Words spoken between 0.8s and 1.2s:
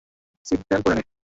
পড়ে নে।